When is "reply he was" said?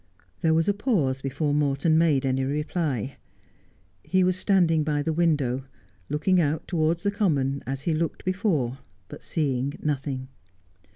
2.43-4.35